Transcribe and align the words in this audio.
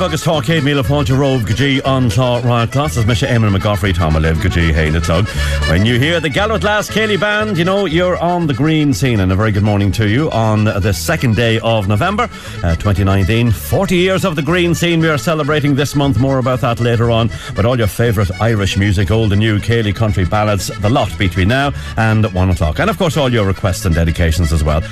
Agus 0.00 0.22
tácéad 0.22 0.62
míle 0.62 0.82
fáilte 0.82 1.14
róh 1.14 1.40
gotí 1.44 1.80
antá 1.84 2.40
ráclas 2.42 2.96
me 3.06 3.14
sé 3.14 3.28
Eamon 3.28 3.52
McGoffrey 3.52 3.92
Tom 3.94 4.14
live 4.14 4.40
gotí 4.42 4.72
héine 4.72 5.00
tug. 5.00 5.26
When 5.68 5.86
you 5.86 5.98
hear 5.98 6.20
the 6.20 6.28
Galloglass 6.28 6.90
Céilí 6.90 7.18
Band, 7.18 7.56
you 7.56 7.64
know 7.64 7.86
you're 7.86 8.16
on 8.16 8.46
the 8.46 8.54
green 8.54 8.92
scene 8.92 9.20
and 9.20 9.30
a 9.30 9.36
very 9.36 9.52
good 9.52 9.62
morning 9.62 9.92
to 9.92 10.08
you 10.08 10.30
on 10.30 10.64
the 10.64 10.92
second 10.92 11.36
day 11.36 11.60
of 11.60 11.86
November 11.86 12.28
uh, 12.64 12.74
2019. 12.76 13.52
40 13.52 13.96
years 13.96 14.24
of 14.24 14.36
the 14.36 14.42
green 14.42 14.74
scene 14.74 15.00
we 15.00 15.08
are 15.08 15.18
celebrating 15.18 15.76
this 15.76 15.94
month. 15.94 16.18
More 16.18 16.38
about 16.38 16.60
that 16.62 16.80
later 16.80 17.10
on. 17.10 17.30
But 17.54 17.64
all 17.64 17.78
your 17.78 17.86
favourite 17.86 18.30
Irish 18.40 18.76
music, 18.76 19.10
old 19.10 19.32
and 19.32 19.40
new, 19.40 19.58
Céilí 19.58 19.94
country 19.94 20.24
ballads, 20.24 20.68
the 20.80 20.90
lot 20.90 21.16
between 21.18 21.48
now 21.48 21.72
and 21.96 22.26
one 22.32 22.50
o'clock. 22.50 22.80
And 22.80 22.90
of 22.90 22.98
course 22.98 23.16
all 23.16 23.32
your 23.32 23.46
requests 23.46 23.84
and 23.84 23.94
dedications 23.94 24.52
as 24.52 24.64
well. 24.64 24.82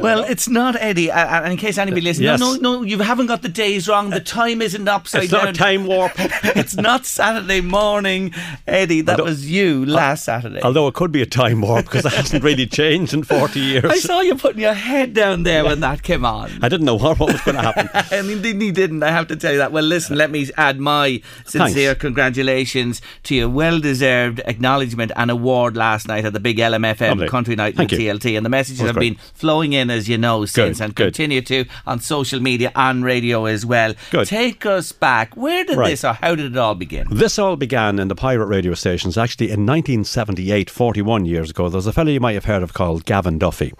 Well, 0.00 0.24
it's 0.24 0.48
not 0.48 0.76
Eddie. 0.76 1.10
Uh, 1.10 1.42
uh, 1.46 1.50
in 1.50 1.56
case 1.56 1.78
anybody 1.78 2.02
listens, 2.02 2.24
Yes. 2.24 2.40
no, 2.40 2.54
no, 2.54 2.76
no, 2.78 2.82
you 2.82 2.98
haven't 3.00 3.26
got 3.26 3.42
the 3.42 3.48
days 3.48 3.88
wrong. 3.88 4.10
The 4.10 4.20
time 4.20 4.62
isn't 4.62 4.86
upside 4.88 5.24
It's 5.24 5.32
down. 5.32 5.46
not 5.46 5.54
time 5.54 5.86
warp. 5.86 6.12
it's 6.18 6.76
not 6.76 7.04
Saturday 7.06 7.60
morning, 7.60 8.32
Eddie. 8.66 9.00
That 9.02 9.12
Although- 9.20 9.24
was 9.30 9.50
you 9.50 9.84
last 9.86 10.24
Saturday. 10.24 10.60
Although 10.62 10.88
it 10.88 10.94
could 10.94 11.12
be 11.12 11.22
a 11.22 11.26
time 11.26 11.60
warp 11.60 11.86
because 11.86 12.04
it 12.06 12.12
hasn't 12.12 12.42
really 12.44 12.66
changed 12.66 13.14
in 13.14 13.22
40 13.22 13.60
years. 13.60 13.84
I 13.90 13.96
saw 13.98 14.20
you 14.20 14.34
putting 14.34 14.60
your 14.60 14.74
head 14.74 15.14
down 15.14 15.42
there 15.42 15.64
when 15.64 15.80
that 15.80 16.02
came 16.02 16.24
on. 16.24 16.50
I 16.62 16.68
didn't 16.68 16.86
know 16.86 16.96
what, 16.96 17.18
what 17.18 17.32
was 17.32 17.40
going 17.42 17.56
to 17.56 17.62
happen. 17.62 17.88
and 18.12 18.30
indeed 18.30 18.60
he 18.60 18.70
didn't. 18.70 19.02
I 19.02 19.10
have 19.10 19.26
to 19.28 19.36
tell 19.36 19.52
you 19.52 19.58
that. 19.58 19.72
Well, 19.72 19.84
listen, 19.84 20.16
let 20.16 20.30
me 20.30 20.48
add 20.56 20.78
my 20.80 21.20
sincere 21.46 21.90
Thanks. 21.90 22.00
congratulations 22.00 23.00
to 23.24 23.34
your 23.34 23.48
well-deserved 23.48 24.40
acknowledgement 24.46 25.12
and 25.16 25.30
award 25.30 25.76
last 25.76 26.06
night 26.08 26.24
at 26.24 26.32
the 26.32 26.40
big 26.40 26.58
LMFM 26.58 27.08
Lovely. 27.10 27.28
Country 27.28 27.56
Night 27.56 27.74
Thank 27.76 27.92
you. 27.92 27.98
TLT, 27.98 28.36
and 28.36 28.44
the 28.46 28.50
messages 28.50 28.80
have 28.80 28.94
great. 28.94 29.14
been 29.16 29.18
flowing 29.34 29.72
in, 29.72 29.87
as 29.90 30.08
you 30.08 30.18
know, 30.18 30.44
since, 30.44 30.80
and 30.80 30.94
good. 30.94 31.06
continue 31.14 31.40
to 31.42 31.64
on 31.86 32.00
social 32.00 32.40
media 32.40 32.70
and 32.74 33.04
radio 33.04 33.44
as 33.46 33.64
well. 33.66 33.94
Good. 34.10 34.26
Take 34.28 34.66
us 34.66 34.92
back. 34.92 35.36
Where 35.36 35.64
did 35.64 35.76
Right. 35.76 35.90
this, 35.90 36.04
or 36.04 36.14
how 36.14 36.34
did 36.34 36.52
it 36.52 36.56
all 36.58 36.74
begin? 36.74 37.06
This 37.10 37.38
all 37.38 37.56
began 37.56 37.98
in 37.98 38.08
the 38.08 38.14
pirate 38.14 38.46
radio 38.46 38.74
stations 38.74 39.16
actually 39.18 39.46
in 39.50 39.66
1978, 39.66 40.70
41 40.70 41.24
years 41.26 41.50
ago. 41.50 41.68
There's 41.68 41.86
a 41.86 41.92
fellow 41.92 42.10
you 42.10 42.20
might 42.20 42.34
have 42.34 42.44
heard 42.44 42.62
of 42.62 42.72
called 42.74 43.04
Gavin 43.04 43.38
Duffy. 43.38 43.72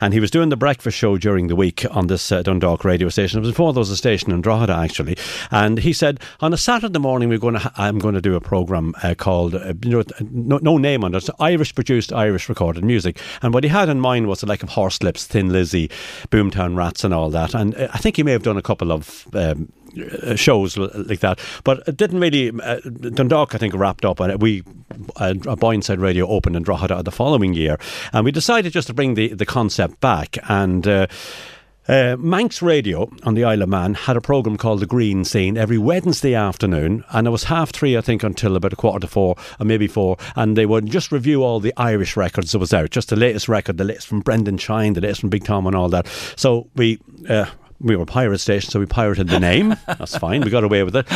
And 0.00 0.12
he 0.14 0.20
was 0.20 0.30
doing 0.30 0.48
the 0.48 0.56
breakfast 0.56 0.96
show 0.96 1.16
during 1.18 1.48
the 1.48 1.56
week 1.56 1.84
on 1.90 2.06
this 2.06 2.30
uh, 2.32 2.42
Dundalk 2.42 2.84
radio 2.84 3.08
station. 3.08 3.38
It 3.38 3.42
was 3.42 3.50
before 3.50 3.72
there 3.72 3.80
was 3.80 3.90
a 3.90 3.96
station 3.96 4.32
in 4.32 4.40
Drogheda, 4.40 4.74
actually. 4.74 5.16
And 5.50 5.78
he 5.78 5.92
said, 5.92 6.20
on 6.40 6.52
a 6.52 6.56
Saturday 6.56 6.98
morning, 6.98 7.28
we're 7.28 7.38
going 7.38 7.54
to 7.54 7.60
ha- 7.60 7.72
I'm 7.76 7.98
going 7.98 8.14
to 8.14 8.20
do 8.20 8.34
a 8.34 8.40
programme 8.40 8.94
uh, 9.02 9.14
called, 9.16 9.54
uh, 9.54 9.74
you 9.82 9.90
know, 9.90 10.04
no, 10.20 10.58
no 10.58 10.78
name 10.78 11.04
on 11.04 11.14
it, 11.14 11.18
it's 11.18 11.30
Irish 11.40 11.74
produced, 11.74 12.12
Irish 12.12 12.48
recorded 12.48 12.84
music. 12.84 13.18
And 13.42 13.52
what 13.54 13.64
he 13.64 13.70
had 13.70 13.88
in 13.88 14.00
mind 14.00 14.26
was 14.26 14.40
the 14.40 14.46
like 14.46 14.62
of 14.62 14.70
Horslips, 14.70 15.24
Thin 15.26 15.48
Lizzy, 15.56 15.88
Boomtown 16.30 16.76
Rats, 16.76 17.04
and 17.04 17.14
all 17.14 17.30
that. 17.30 17.54
And 17.54 17.74
uh, 17.74 17.88
I 17.92 17.98
think 17.98 18.16
he 18.16 18.22
may 18.22 18.32
have 18.32 18.42
done 18.42 18.56
a 18.56 18.62
couple 18.62 18.92
of. 18.92 19.26
Um, 19.34 19.72
uh, 19.96 20.36
shows 20.36 20.76
like 20.76 21.20
that, 21.20 21.40
but 21.64 21.82
it 21.88 21.96
didn't 21.96 22.20
really. 22.20 22.50
Uh, 22.50 22.80
Dundalk, 22.80 23.54
I 23.54 23.58
think, 23.58 23.72
wrapped 23.74 24.04
up, 24.04 24.20
and 24.20 24.42
we 24.42 24.62
a 25.16 25.30
uh, 25.30 25.56
Boyneside 25.56 26.00
Radio 26.00 26.26
opened 26.26 26.54
in 26.54 26.64
Drogheda 26.64 27.02
the 27.02 27.10
following 27.10 27.54
year, 27.54 27.78
and 28.12 28.22
we 28.22 28.30
decided 28.30 28.74
just 28.74 28.88
to 28.88 28.92
bring 28.94 29.14
the 29.14 29.32
the 29.32 29.46
concept 29.46 30.00
back 30.00 30.36
and. 30.50 30.86
Uh, 30.86 31.06
uh, 31.88 32.16
Manx 32.18 32.62
Radio 32.62 33.10
on 33.22 33.34
the 33.34 33.44
Isle 33.44 33.62
of 33.62 33.68
Man 33.68 33.94
had 33.94 34.16
a 34.16 34.20
programme 34.20 34.56
called 34.56 34.80
The 34.80 34.86
Green 34.86 35.24
Scene 35.24 35.56
every 35.56 35.78
Wednesday 35.78 36.34
afternoon, 36.34 37.04
and 37.10 37.26
it 37.26 37.30
was 37.30 37.44
half 37.44 37.70
three, 37.70 37.96
I 37.96 38.00
think, 38.00 38.22
until 38.22 38.56
about 38.56 38.72
a 38.72 38.76
quarter 38.76 39.00
to 39.00 39.06
four, 39.06 39.36
or 39.60 39.66
maybe 39.66 39.86
four, 39.86 40.16
and 40.34 40.56
they 40.56 40.66
would 40.66 40.86
just 40.86 41.12
review 41.12 41.42
all 41.42 41.60
the 41.60 41.74
Irish 41.76 42.16
records 42.16 42.52
that 42.52 42.58
was 42.58 42.74
out, 42.74 42.90
just 42.90 43.10
the 43.10 43.16
latest 43.16 43.48
record, 43.48 43.78
the 43.78 43.84
latest 43.84 44.06
from 44.06 44.20
Brendan 44.20 44.58
Shine, 44.58 44.94
the 44.94 45.00
latest 45.00 45.20
from 45.20 45.30
Big 45.30 45.44
Tom, 45.44 45.66
and 45.66 45.76
all 45.76 45.88
that. 45.88 46.06
So 46.36 46.68
we. 46.74 46.98
Uh, 47.28 47.46
we 47.80 47.96
were 47.96 48.04
a 48.04 48.06
pirate 48.06 48.38
station, 48.38 48.70
so 48.70 48.80
we 48.80 48.86
pirated 48.86 49.28
the 49.28 49.40
name. 49.40 49.76
That's 49.86 50.16
fine. 50.16 50.40
We 50.42 50.50
got 50.50 50.64
away 50.64 50.82
with 50.82 50.96
it. 50.96 51.06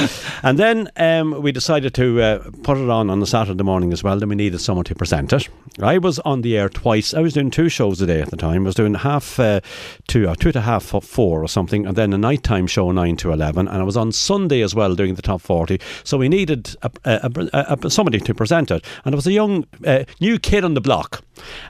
And 0.42 0.58
then 0.58 0.88
um, 0.96 1.42
we 1.42 1.52
decided 1.52 1.94
to 1.94 2.20
uh, 2.20 2.50
put 2.62 2.76
it 2.76 2.90
on 2.90 3.10
on 3.10 3.20
the 3.20 3.26
Saturday 3.26 3.62
morning 3.62 3.92
as 3.92 4.02
well. 4.02 4.18
Then 4.18 4.28
we 4.28 4.36
needed 4.36 4.60
someone 4.60 4.84
to 4.86 4.94
present 4.94 5.32
it. 5.32 5.48
I 5.80 5.98
was 5.98 6.18
on 6.20 6.42
the 6.42 6.56
air 6.58 6.68
twice. 6.68 7.14
I 7.14 7.20
was 7.20 7.34
doing 7.34 7.50
two 7.50 7.68
shows 7.68 8.00
a 8.00 8.06
day 8.06 8.20
at 8.20 8.30
the 8.30 8.36
time. 8.36 8.64
I 8.64 8.66
was 8.66 8.74
doing 8.74 8.94
half 8.94 9.38
uh, 9.40 9.60
two, 10.08 10.28
uh, 10.28 10.34
two 10.34 10.52
to 10.52 10.60
half 10.60 10.84
four 10.84 11.42
or 11.42 11.48
something, 11.48 11.86
and 11.86 11.96
then 11.96 12.12
a 12.12 12.18
nighttime 12.18 12.66
show 12.66 12.90
nine 12.90 13.16
to 13.18 13.32
eleven. 13.32 13.68
And 13.68 13.78
I 13.78 13.84
was 13.84 13.96
on 13.96 14.12
Sunday 14.12 14.60
as 14.60 14.74
well 14.74 14.94
doing 14.94 15.14
the 15.14 15.22
top 15.22 15.40
forty. 15.40 15.80
So 16.04 16.18
we 16.18 16.28
needed 16.28 16.76
a, 16.82 16.90
a, 17.04 17.30
a, 17.52 17.78
a, 17.82 17.90
somebody 17.90 18.20
to 18.20 18.34
present 18.34 18.70
it, 18.70 18.84
and 19.04 19.14
it 19.14 19.16
was 19.16 19.26
a 19.26 19.32
young 19.32 19.66
uh, 19.86 20.04
new 20.20 20.38
kid 20.38 20.64
on 20.64 20.74
the 20.74 20.80
block. 20.80 21.22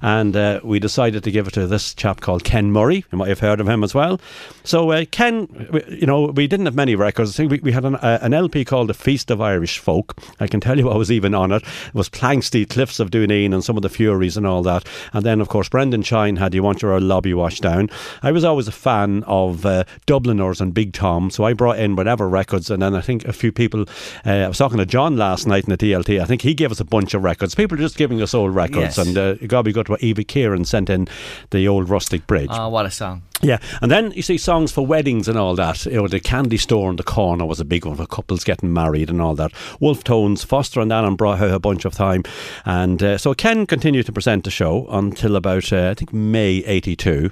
And 0.02 0.34
uh, 0.36 0.60
we 0.64 0.80
decided 0.80 1.22
to 1.24 1.30
give 1.30 1.46
it 1.46 1.54
to 1.54 1.66
this 1.66 1.94
chap 1.94 2.20
called 2.20 2.42
Ken 2.42 2.72
Murray. 2.72 3.04
You 3.12 3.18
might 3.18 3.28
have 3.28 3.38
heard 3.38 3.60
of 3.60 3.68
him 3.68 3.84
as 3.84 3.94
well. 3.94 4.20
So 4.64 4.79
uh, 4.88 5.04
Ken, 5.10 5.46
you 5.88 6.06
know, 6.06 6.26
we 6.26 6.46
didn't 6.46 6.66
have 6.66 6.74
many 6.74 6.94
records. 6.94 7.30
I 7.30 7.36
think 7.36 7.50
we, 7.50 7.58
we 7.58 7.72
had 7.72 7.84
an, 7.84 7.96
uh, 7.96 8.18
an 8.22 8.32
LP 8.32 8.64
called 8.64 8.88
The 8.88 8.94
Feast 8.94 9.30
of 9.30 9.40
Irish 9.40 9.78
Folk. 9.78 10.16
I 10.40 10.46
can 10.46 10.60
tell 10.60 10.78
you 10.78 10.88
I 10.88 10.96
was 10.96 11.12
even 11.12 11.34
on 11.34 11.52
it. 11.52 11.62
It 11.62 11.94
was 11.94 12.08
Planxty, 12.08 12.68
Cliffs 12.68 12.98
of 12.98 13.10
Dooneen, 13.10 13.52
and 13.52 13.62
some 13.62 13.76
of 13.76 13.82
the 13.82 13.88
Fureys 13.88 14.36
and 14.36 14.46
all 14.46 14.62
that. 14.62 14.86
And 15.12 15.24
then, 15.24 15.40
of 15.40 15.48
course, 15.48 15.68
Brendan 15.68 16.02
Shine 16.02 16.36
had 16.36 16.54
You 16.54 16.62
Want 16.62 16.80
Your 16.80 16.94
Old 16.94 17.02
Lobby 17.02 17.34
Washed 17.34 17.62
Down. 17.62 17.90
I 18.22 18.32
was 18.32 18.44
always 18.44 18.66
a 18.66 18.72
fan 18.72 19.22
of 19.26 19.66
uh, 19.66 19.84
Dubliners 20.06 20.60
and 20.60 20.72
Big 20.74 20.92
Tom, 20.92 21.30
so 21.30 21.44
I 21.44 21.52
brought 21.52 21.78
in 21.78 21.96
whatever 21.96 22.28
records. 22.28 22.70
And 22.70 22.82
then 22.82 22.94
I 22.94 23.00
think 23.00 23.24
a 23.26 23.32
few 23.32 23.52
people, 23.52 23.82
uh, 24.24 24.30
I 24.30 24.48
was 24.48 24.58
talking 24.58 24.78
to 24.78 24.86
John 24.86 25.16
last 25.16 25.46
night 25.46 25.64
in 25.64 25.70
the 25.70 25.78
TLT. 25.78 26.20
I 26.20 26.24
think 26.24 26.42
he 26.42 26.54
gave 26.54 26.72
us 26.72 26.80
a 26.80 26.84
bunch 26.84 27.14
of 27.14 27.22
records. 27.22 27.54
People 27.54 27.76
are 27.76 27.80
just 27.80 27.96
giving 27.96 28.22
us 28.22 28.34
old 28.34 28.54
records. 28.54 28.96
Yes. 28.96 28.98
And 28.98 29.16
uh, 29.16 29.34
to 29.34 29.62
be 29.62 29.72
good 29.72 29.88
what 29.88 30.02
Eva 30.02 30.24
Kieran 30.24 30.64
sent 30.64 30.90
in 30.90 31.06
the 31.50 31.68
old 31.68 31.88
Rustic 31.88 32.26
Bridge. 32.26 32.50
Oh, 32.50 32.68
what 32.68 32.86
a 32.86 32.90
song. 32.90 33.22
Yeah, 33.42 33.58
and 33.80 33.90
then 33.90 34.12
you 34.12 34.22
see 34.22 34.36
songs 34.36 34.70
for 34.70 34.84
weddings 34.84 35.26
and 35.26 35.38
all 35.38 35.54
that. 35.56 35.86
You 35.86 35.92
know, 35.92 36.08
the 36.08 36.20
candy 36.20 36.58
store 36.58 36.90
in 36.90 36.96
the 36.96 37.02
corner 37.02 37.46
was 37.46 37.58
a 37.58 37.64
big 37.64 37.86
one 37.86 37.96
for 37.96 38.06
couples 38.06 38.44
getting 38.44 38.72
married 38.72 39.08
and 39.08 39.20
all 39.20 39.34
that. 39.36 39.52
Wolfe 39.80 40.04
Tones, 40.04 40.44
Foster 40.44 40.80
and 40.80 40.92
Allen 40.92 41.16
brought 41.16 41.38
her 41.38 41.48
a 41.48 41.58
bunch 41.58 41.86
of 41.86 41.94
time, 41.94 42.22
and 42.66 43.02
uh, 43.02 43.16
so 43.16 43.32
Ken 43.32 43.66
continued 43.66 44.04
to 44.06 44.12
present 44.12 44.44
the 44.44 44.50
show 44.50 44.86
until 44.90 45.36
about 45.36 45.72
uh, 45.72 45.88
I 45.90 45.94
think 45.94 46.12
May 46.12 46.58
'82, 46.66 47.30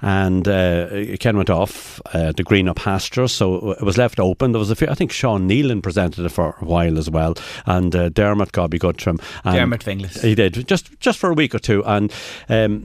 and 0.00 0.46
uh, 0.46 1.16
Ken 1.18 1.36
went 1.36 1.50
off 1.50 2.00
uh, 2.14 2.32
to 2.32 2.42
green 2.44 2.68
up 2.68 2.76
pastures, 2.76 3.32
so 3.32 3.72
it 3.72 3.82
was 3.82 3.98
left 3.98 4.20
open. 4.20 4.52
There 4.52 4.60
was 4.60 4.70
a 4.70 4.76
few. 4.76 4.86
I 4.86 4.94
think 4.94 5.10
Sean 5.10 5.48
Nealon 5.48 5.82
presented 5.82 6.24
it 6.24 6.28
for 6.30 6.56
a 6.60 6.64
while 6.64 6.96
as 6.96 7.10
well, 7.10 7.34
and 7.66 7.94
uh, 7.96 8.08
Dermot, 8.08 8.52
God 8.52 8.70
be 8.70 8.78
good 8.78 8.98
to 8.98 9.10
him. 9.10 9.20
And 9.42 9.56
Dermot 9.56 9.84
Finglas. 9.84 10.22
He 10.22 10.36
did 10.36 10.68
just 10.68 10.98
just 11.00 11.18
for 11.18 11.30
a 11.30 11.34
week 11.34 11.56
or 11.56 11.58
two, 11.58 11.84
and. 11.84 12.12
Um, 12.48 12.84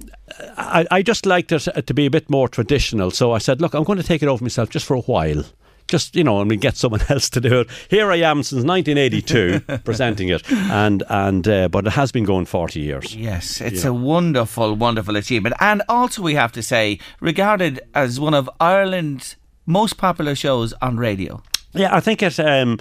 I, 0.57 0.85
I 0.91 1.01
just 1.01 1.25
liked 1.25 1.51
it 1.51 1.87
to 1.87 1.93
be 1.93 2.05
a 2.05 2.11
bit 2.11 2.29
more 2.29 2.47
traditional, 2.47 3.11
so 3.11 3.31
I 3.31 3.37
said, 3.37 3.61
"Look, 3.61 3.73
I'm 3.73 3.83
going 3.83 3.97
to 3.97 4.03
take 4.03 4.23
it 4.23 4.27
over 4.27 4.43
myself 4.43 4.69
just 4.69 4.85
for 4.85 4.95
a 4.95 5.01
while, 5.01 5.43
just 5.87 6.15
you 6.15 6.23
know, 6.23 6.41
and 6.41 6.49
we 6.49 6.57
get 6.57 6.75
someone 6.77 7.01
else 7.09 7.29
to 7.31 7.41
do 7.41 7.61
it. 7.61 7.69
Here 7.89 8.11
I 8.11 8.17
am 8.17 8.43
since 8.43 8.63
1982 8.63 9.79
presenting 9.83 10.29
it, 10.29 10.49
and 10.51 11.03
and 11.09 11.47
uh, 11.47 11.67
but 11.69 11.87
it 11.87 11.93
has 11.93 12.11
been 12.11 12.25
going 12.25 12.45
40 12.45 12.79
years. 12.79 13.15
Yes, 13.15 13.61
it's 13.61 13.85
a 13.85 13.93
wonderful, 13.93 14.75
wonderful 14.75 15.15
achievement. 15.15 15.55
And 15.59 15.81
also, 15.87 16.21
we 16.21 16.35
have 16.35 16.51
to 16.53 16.63
say, 16.63 16.99
regarded 17.19 17.81
as 17.93 18.19
one 18.19 18.33
of 18.33 18.49
Ireland's 18.59 19.35
most 19.65 19.97
popular 19.97 20.35
shows 20.35 20.73
on 20.81 20.97
radio. 20.97 21.41
Yeah, 21.73 21.95
I 21.95 21.99
think 21.99 22.23
it. 22.23 22.39
Um, 22.39 22.79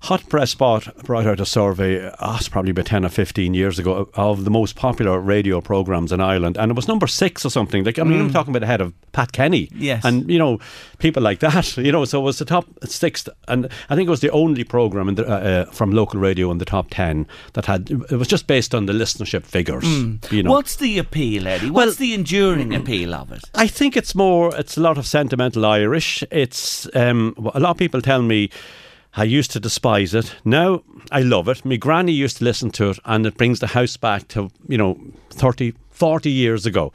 Hot 0.00 0.28
Press 0.28 0.50
Spot 0.50 0.94
brought 1.04 1.26
out 1.26 1.40
a 1.40 1.46
survey, 1.46 2.10
oh, 2.20 2.36
it's 2.36 2.48
probably 2.48 2.70
about 2.70 2.86
10 2.86 3.04
or 3.04 3.08
15 3.08 3.54
years 3.54 3.78
ago, 3.78 4.08
of 4.14 4.44
the 4.44 4.50
most 4.50 4.76
popular 4.76 5.18
radio 5.18 5.60
programmes 5.60 6.12
in 6.12 6.20
Ireland. 6.20 6.56
And 6.56 6.70
it 6.70 6.74
was 6.74 6.86
number 6.86 7.06
six 7.06 7.44
or 7.44 7.50
something. 7.50 7.82
Like, 7.82 7.98
I 7.98 8.04
mean, 8.04 8.20
I'm 8.20 8.32
talking 8.32 8.52
about 8.52 8.62
ahead 8.62 8.80
of 8.80 8.92
Pat 9.12 9.32
Kenny. 9.32 9.68
Yes. 9.74 10.04
And, 10.04 10.30
you 10.30 10.38
know, 10.38 10.60
people 10.98 11.22
like 11.22 11.40
that, 11.40 11.76
you 11.76 11.90
know, 11.90 12.04
so 12.04 12.20
it 12.20 12.24
was 12.24 12.38
the 12.38 12.44
top 12.44 12.66
six. 12.84 13.28
And 13.48 13.68
I 13.88 13.96
think 13.96 14.06
it 14.06 14.10
was 14.10 14.20
the 14.20 14.30
only 14.30 14.64
programme 14.64 15.12
the, 15.14 15.26
uh, 15.26 15.34
uh, 15.36 15.64
from 15.72 15.90
local 15.90 16.20
radio 16.20 16.50
in 16.50 16.58
the 16.58 16.64
top 16.64 16.88
10 16.90 17.26
that 17.54 17.66
had, 17.66 17.90
it 17.90 18.16
was 18.16 18.28
just 18.28 18.46
based 18.46 18.74
on 18.74 18.86
the 18.86 18.92
listenership 18.92 19.44
figures. 19.44 19.84
You 20.30 20.42
know. 20.42 20.50
What's 20.50 20.76
the 20.76 20.98
appeal, 20.98 21.48
Eddie? 21.48 21.70
What's 21.70 21.96
the 21.96 22.14
enduring 22.14 22.74
appeal 22.74 23.14
of 23.14 23.32
it? 23.32 23.42
I 23.54 23.66
think 23.66 23.96
it's 23.96 24.14
more. 24.14 24.54
It's 24.56 24.76
a 24.76 24.80
lot 24.80 24.98
of 24.98 25.06
sentimental 25.06 25.64
Irish. 25.64 26.22
It's 26.30 26.88
um, 26.94 27.34
a 27.54 27.60
lot 27.60 27.70
of 27.70 27.76
people 27.78 28.02
tell 28.02 28.22
me. 28.22 28.50
I 29.16 29.24
used 29.24 29.50
to 29.52 29.60
despise 29.60 30.14
it. 30.14 30.34
Now 30.44 30.82
I 31.10 31.22
love 31.22 31.48
it. 31.48 31.64
My 31.64 31.76
granny 31.76 32.12
used 32.12 32.38
to 32.38 32.44
listen 32.44 32.70
to 32.72 32.90
it, 32.90 32.98
and 33.04 33.26
it 33.26 33.36
brings 33.36 33.60
the 33.60 33.68
house 33.68 33.96
back 33.96 34.28
to 34.28 34.50
you 34.68 34.76
know 34.76 34.98
30, 35.30 35.72
40 35.90 36.30
years 36.30 36.66
ago. 36.66 36.92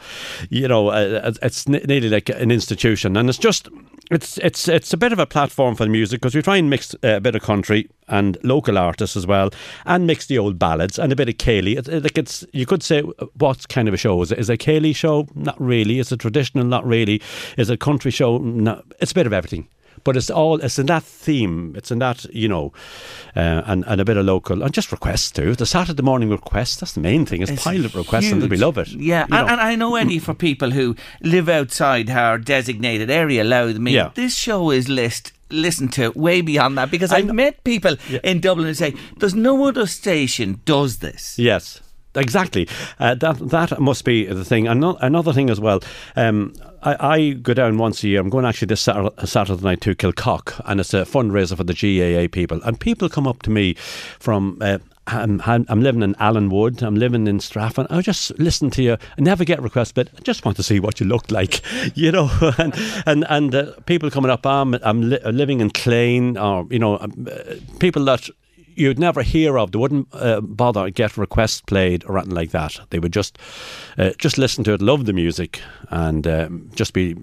You 0.50 0.68
know, 0.68 0.90
uh, 0.90 1.34
it's 1.42 1.68
nearly 1.68 2.10
like 2.10 2.30
an 2.30 2.52
institution, 2.52 3.18
and 3.18 3.28
it's 3.28 3.40
just 3.40 3.70
it's 4.12 4.38
it's 4.38 4.68
it's 4.68 4.94
a 4.94 4.98
bit 4.98 5.14
of 5.14 5.20
a 5.20 5.26
platform 5.26 5.76
for 5.76 5.86
the 5.86 5.90
music 5.90 6.22
because 6.22 6.36
we 6.36 6.44
try 6.44 6.58
and 6.58 6.70
mix 6.70 6.94
uh, 6.96 7.16
a 7.16 7.22
bit 7.22 7.34
of 7.34 7.42
country 7.42 7.90
and 8.08 8.38
local 8.44 8.78
artists 8.78 9.18
as 9.18 9.26
well, 9.26 9.50
and 9.86 10.06
mix 10.06 10.28
the 10.28 10.38
old 10.38 10.60
ballads 10.60 11.00
and 11.00 11.12
a 11.12 11.16
bit 11.16 11.30
of 11.30 11.36
Céilí. 11.36 11.76
It's 11.78 11.88
like 11.88 12.18
it's 12.18 12.46
you 12.54 12.68
could 12.68 12.84
say 12.84 13.02
what 13.02 13.68
kind 13.70 13.88
of 13.88 13.96
a 13.96 13.98
show 13.98 14.22
is 14.22 14.32
it? 14.32 14.38
Is 14.38 14.50
it 14.50 14.62
a 14.62 14.72
Céilí 14.72 14.96
show? 14.96 15.28
Not 15.34 15.60
really. 15.60 15.98
Is 15.98 16.12
it 16.12 16.20
traditional? 16.20 16.66
Not 16.66 16.86
really. 16.86 17.20
Is 17.58 17.72
it 17.72 17.74
a 17.74 17.78
country 17.78 18.12
show? 18.12 18.38
No. 18.38 18.84
It's 19.00 19.12
a 19.12 19.16
bit 19.16 19.26
of 19.26 19.34
everything. 19.34 19.68
But 20.04 20.18
it's 20.18 20.30
all 20.32 20.60
it's 20.62 20.80
in 20.80 20.88
that 20.88 21.04
theme. 21.04 21.76
It's 21.78 21.92
in 21.92 22.00
that 22.00 22.26
you 22.34 22.48
know, 22.48 22.74
uh, 23.36 23.62
and 23.66 23.84
and 23.88 24.02
a 24.02 24.06
bit 24.06 24.18
of 24.18 24.26
local 24.26 24.64
and 24.64 24.74
just 24.74 24.92
requests 24.92 25.32
too. 25.32 25.56
The 25.56 25.66
Saturday 25.66 26.02
morning 26.02 26.30
requests. 26.30 26.78
That's 26.78 26.94
the 26.94 27.02
main 27.02 27.26
thing. 27.26 27.42
Is 27.42 27.50
It's 27.50 27.64
pilot 27.64 27.94
requests 27.94 28.32
and 28.32 28.50
we 28.50 28.58
love 28.58 28.78
it. 28.78 28.88
Yeah, 28.90 29.26
and, 29.32 29.50
and 29.50 29.62
I 29.62 29.76
know 29.76 29.96
Eddie 29.96 30.20
for 30.20 30.34
people 30.34 30.72
who 30.72 30.96
live 31.22 31.48
outside 31.50 32.10
our 32.10 32.38
designated 32.40 33.12
area, 33.12 33.44
Louth. 33.44 33.78
Me, 33.78 33.92
Yeah. 33.94 34.12
this 34.16 34.36
show 34.36 34.72
is 34.72 34.90
list 34.90 35.34
listen 35.52 35.90
to 35.90 36.12
way 36.16 36.42
beyond 36.42 36.78
that 36.78 36.90
because 36.90 37.12
I've 37.12 37.34
met 37.34 37.64
people 37.64 37.98
in 38.24 38.40
Dublin 38.40 38.68
who 38.68 38.74
say 38.74 38.94
there's 39.18 39.36
no 39.36 39.66
other 39.68 39.86
station 39.86 40.62
does 40.66 41.00
this. 41.00 41.38
Yes. 41.38 41.82
Exactly, 42.14 42.68
uh, 43.00 43.16
that 43.16 43.38
that 43.50 43.80
must 43.80 44.04
be 44.04 44.26
the 44.26 44.44
thing. 44.44 44.68
Ano- 44.68 44.98
Another 45.00 45.32
thing 45.32 45.50
as 45.50 45.62
well. 45.62 45.80
Um, 46.18 46.54
I, 46.84 46.96
I 47.00 47.30
go 47.32 47.54
down 47.54 47.78
once 47.78 48.04
a 48.04 48.10
year. 48.10 48.20
I'm 48.20 48.30
going 48.30 48.46
actually 48.46 48.66
this 48.66 48.82
Saturday, 48.82 49.62
night 49.64 49.80
to 49.82 49.96
Kilcock, 49.96 50.60
and 50.66 50.82
it's 50.82 50.94
a 50.94 51.04
fundraiser 51.04 51.56
for 51.56 51.64
the 51.64 51.74
GAA 51.74 52.28
people. 52.30 52.60
And 52.66 52.78
people 52.80 53.08
come 53.08 53.28
up 53.28 53.42
to 53.44 53.50
me 53.50 53.76
from. 54.20 54.58
Uh, 54.62 54.80
I'm, 55.08 55.42
I'm 55.46 55.66
I'm 55.68 55.82
living 55.82 56.04
in 56.04 56.14
Allenwood. 56.16 56.82
I'm 56.84 56.96
living 56.96 57.28
in 57.28 57.40
Straffan. 57.40 57.88
I 57.90 58.02
just 58.02 58.38
listen 58.38 58.70
to 58.72 58.84
you. 58.84 58.94
I 58.94 59.22
never 59.22 59.44
get 59.44 59.62
requests, 59.62 59.92
but 59.92 60.10
I 60.18 60.22
just 60.22 60.46
want 60.46 60.58
to 60.58 60.64
see 60.64 60.80
what 60.80 61.00
you 61.00 61.06
look 61.08 61.32
like, 61.32 61.62
you 61.96 62.12
know. 62.12 62.30
and 62.58 62.74
and 63.06 63.26
and 63.30 63.56
uh, 63.56 63.72
people 63.86 64.12
coming 64.12 64.30
up. 64.32 64.46
I'm 64.46 64.76
I'm 64.84 65.10
li- 65.10 65.20
living 65.26 65.60
in 65.62 65.70
Clane, 65.72 66.38
or 66.38 66.68
you 66.70 66.80
know, 66.80 67.00
um, 67.00 67.28
uh, 67.30 67.56
people 67.80 68.06
that 68.06 68.30
you'd 68.76 69.00
never 69.00 69.22
hear 69.22 69.58
of. 69.58 69.72
They 69.72 69.80
wouldn't 69.80 70.08
uh, 70.14 70.42
bother 70.42 70.90
get 70.90 71.18
requests 71.18 71.62
played 71.62 72.04
or 72.06 72.18
anything 72.18 72.36
like 72.36 72.52
that. 72.52 72.80
They 72.90 73.00
would 73.00 73.14
just 73.14 73.38
uh, 73.98 74.12
just 74.18 74.38
listen 74.38 74.64
to 74.66 74.74
it, 74.74 74.82
love 74.82 75.06
the 75.06 75.14
music, 75.14 75.62
and 75.90 76.26
um, 76.28 76.70
just 76.76 76.94
be, 76.94 77.16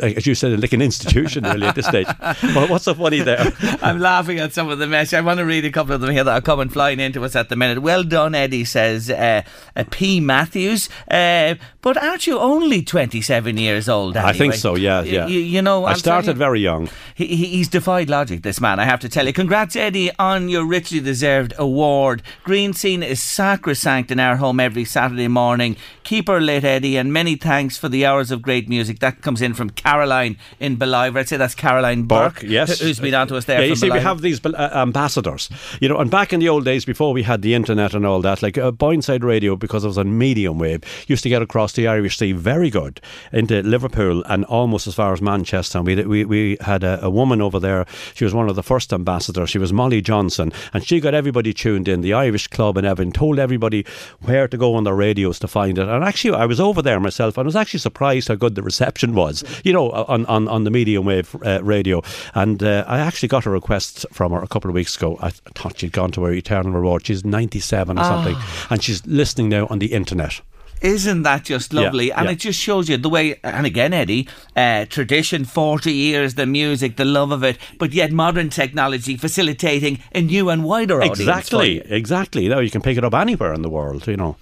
like, 0.00 0.16
as 0.16 0.26
you 0.26 0.34
said, 0.34 0.60
like 0.60 0.72
an 0.72 0.82
institution 0.82 1.44
really 1.44 1.66
at 1.66 1.74
this 1.74 1.86
stage. 1.86 2.06
Well, 2.54 2.68
what's 2.68 2.84
so 2.84 2.94
funny 2.94 3.20
there? 3.20 3.52
I'm 3.82 3.98
laughing 4.00 4.38
at 4.40 4.52
some 4.52 4.68
of 4.68 4.78
the 4.78 4.86
mess. 4.86 5.12
I 5.12 5.20
want 5.20 5.38
to 5.38 5.44
read 5.44 5.64
a 5.64 5.70
couple 5.70 5.94
of 5.94 6.00
them 6.00 6.10
here 6.10 6.24
that 6.24 6.32
are 6.32 6.40
coming 6.40 6.68
flying 6.68 7.00
into 7.00 7.22
us 7.24 7.36
at 7.36 7.48
the 7.48 7.56
minute. 7.56 7.80
Well 7.82 8.02
done, 8.02 8.34
Eddie, 8.34 8.64
says 8.64 9.08
uh, 9.10 9.42
uh, 9.76 9.84
P. 9.90 10.20
Matthews. 10.20 10.88
Uh, 11.10 11.54
but 11.82 11.96
aren't 11.96 12.26
you 12.26 12.38
only 12.38 12.82
27 12.82 13.56
years 13.56 13.88
old? 13.88 14.16
I 14.16 14.32
think 14.32 14.54
so. 14.54 14.74
Yeah, 14.76 15.00
Y- 15.00 15.06
yeah. 15.06 15.26
You, 15.26 15.38
you 15.40 15.62
know, 15.62 15.84
I 15.84 15.92
I'm 15.92 15.96
started 15.98 16.36
very 16.36 16.60
young. 16.60 16.88
He, 17.14 17.26
he- 17.26 17.46
he's 17.46 17.68
defied 17.68 18.10
logic, 18.10 18.42
this 18.42 18.60
man, 18.60 18.80
I 18.80 18.84
have 18.84 19.00
to 19.00 19.08
tell 19.08 19.26
you. 19.26 19.32
Congrats, 19.32 19.76
Eddie, 19.76 20.10
on 20.18 20.48
your 20.48 20.66
richly 20.80 21.00
deserved 21.00 21.52
award. 21.58 22.22
Green 22.42 22.72
Scene 22.72 23.02
is 23.02 23.22
sacrosanct 23.22 24.10
in 24.10 24.18
our 24.18 24.36
home 24.36 24.58
every 24.60 24.84
Saturday 24.86 25.28
morning. 25.28 25.76
Keep 26.04 26.28
her 26.28 26.40
lit, 26.40 26.64
Eddie, 26.64 26.96
and 26.96 27.12
many 27.12 27.36
thanks 27.36 27.76
for 27.76 27.88
the 27.90 28.06
hours 28.06 28.30
of 28.30 28.40
great 28.40 28.66
music. 28.68 28.98
That 29.00 29.20
comes 29.20 29.42
in 29.42 29.52
from 29.52 29.68
Caroline 29.70 30.38
in 30.58 30.78
Ballivor. 30.78 31.18
I'd 31.18 31.28
say 31.28 31.36
that's 31.36 31.54
Caroline 31.54 32.04
Burke, 32.04 32.40
Burke, 32.40 32.42
yes. 32.44 32.80
who- 32.80 32.86
who's 32.86 32.98
been 32.98 33.14
on 33.14 33.28
to 33.28 33.36
us 33.36 33.44
there. 33.44 33.60
Yeah, 33.60 33.66
you 33.66 33.76
see, 33.76 33.90
we 33.90 34.00
have 34.00 34.22
these 34.22 34.40
uh, 34.44 34.70
ambassadors, 34.74 35.50
you 35.82 35.88
know, 35.88 35.98
and 35.98 36.10
back 36.10 36.32
in 36.32 36.40
the 36.40 36.48
old 36.48 36.64
days 36.64 36.84
before 36.86 37.12
we 37.12 37.22
had 37.24 37.42
the 37.42 37.52
internet 37.54 37.92
and 37.94 38.06
all 38.06 38.22
that, 38.22 38.42
like 38.42 38.56
uh, 38.56 38.72
Boyneside 38.72 39.22
Radio, 39.22 39.54
because 39.56 39.84
it 39.84 39.88
was 39.88 39.98
on 39.98 40.16
medium 40.16 40.58
wave, 40.58 40.80
used 41.08 41.22
to 41.24 41.28
get 41.28 41.42
across 41.42 41.74
the 41.74 41.86
Irish 41.86 42.16
Sea 42.16 42.32
very 42.32 42.70
good 42.70 43.00
into 43.32 43.62
Liverpool 43.62 44.24
and 44.30 44.44
almost 44.46 44.86
as 44.86 44.94
far 44.94 45.12
as 45.12 45.20
Manchester. 45.20 45.76
And 45.78 45.86
we 45.86 45.94
we, 46.04 46.24
we 46.24 46.56
had 46.62 46.82
a, 46.82 47.04
a 47.04 47.10
woman 47.10 47.42
over 47.42 47.60
there. 47.60 47.84
She 48.14 48.24
was 48.24 48.32
one 48.34 48.48
of 48.48 48.56
the 48.56 48.62
first 48.62 48.92
ambassadors. 48.92 49.50
She 49.50 49.58
was 49.58 49.72
Molly 49.72 50.00
Johnson, 50.00 50.52
and 50.72 50.86
she 50.86 51.00
got 51.00 51.14
everybody 51.14 51.52
tuned 51.52 51.88
in. 51.88 52.00
The 52.00 52.12
Irish 52.14 52.46
Club 52.48 52.76
and 52.76 52.86
everything 52.86 53.12
told 53.12 53.38
everybody 53.38 53.84
where 54.22 54.48
to 54.48 54.56
go 54.56 54.74
on 54.74 54.84
the 54.84 54.92
radios 54.92 55.38
to 55.40 55.48
find 55.48 55.78
it. 55.78 55.88
And 55.88 56.04
actually, 56.04 56.34
I 56.34 56.46
was 56.46 56.60
over 56.60 56.82
there 56.82 57.00
myself, 57.00 57.36
and 57.36 57.44
I 57.44 57.48
was 57.48 57.56
actually 57.56 57.80
surprised 57.80 58.28
how 58.28 58.34
good 58.34 58.54
the 58.54 58.62
reception 58.62 59.14
was. 59.14 59.44
You 59.64 59.72
know, 59.72 59.90
on 59.90 60.26
on, 60.26 60.48
on 60.48 60.64
the 60.64 60.70
medium 60.70 61.04
wave 61.04 61.34
uh, 61.44 61.62
radio. 61.62 62.02
And 62.34 62.62
uh, 62.62 62.84
I 62.86 62.98
actually 62.98 63.28
got 63.28 63.46
a 63.46 63.50
request 63.50 64.06
from 64.12 64.32
her 64.32 64.42
a 64.42 64.48
couple 64.48 64.70
of 64.70 64.74
weeks 64.74 64.96
ago. 64.96 65.18
I 65.20 65.30
thought 65.30 65.78
she'd 65.78 65.92
gone 65.92 66.12
to 66.12 66.24
her 66.24 66.32
eternal 66.32 66.72
reward. 66.72 67.06
She's 67.06 67.24
97 67.24 67.98
or 67.98 68.04
something, 68.04 68.36
and 68.70 68.82
she's 68.82 69.06
listening 69.06 69.48
now 69.48 69.66
on 69.68 69.78
the 69.78 69.92
internet. 69.92 70.40
Isn't 70.80 71.22
that 71.22 71.44
just 71.44 71.72
lovely? 71.72 72.08
Yeah, 72.08 72.18
and 72.18 72.26
yeah. 72.26 72.32
it 72.32 72.36
just 72.36 72.58
shows 72.58 72.88
you 72.88 72.96
the 72.96 73.08
way, 73.08 73.38
and 73.42 73.66
again, 73.66 73.92
Eddie, 73.92 74.28
uh, 74.56 74.86
tradition, 74.86 75.44
40 75.44 75.92
years, 75.92 76.34
the 76.34 76.46
music, 76.46 76.96
the 76.96 77.04
love 77.04 77.32
of 77.32 77.44
it, 77.44 77.58
but 77.78 77.92
yet 77.92 78.12
modern 78.12 78.48
technology 78.48 79.16
facilitating 79.16 79.98
a 80.14 80.22
new 80.22 80.48
and 80.48 80.64
wider 80.64 81.00
audience. 81.00 81.20
Exactly, 81.20 81.80
exactly. 81.80 82.48
Now 82.48 82.60
you 82.60 82.70
can 82.70 82.80
pick 82.80 82.96
it 82.96 83.04
up 83.04 83.14
anywhere 83.14 83.52
in 83.52 83.62
the 83.62 83.70
world. 83.70 84.06
You 84.06 84.16
know. 84.16 84.36